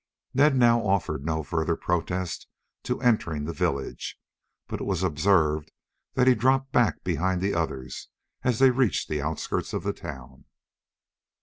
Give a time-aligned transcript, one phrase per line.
[0.33, 2.47] Ned now offered no further protest
[2.81, 4.19] to entering the village,
[4.67, 5.71] but it was observed
[6.15, 8.07] that he dropped back behind the others
[8.41, 10.45] as they reached the outskirts of the town.